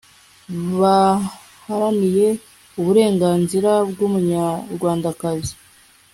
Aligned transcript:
baharaniye 0.79 2.27
uburenganzira 2.79 3.71
bw'umunyarwandakazi 3.91 5.53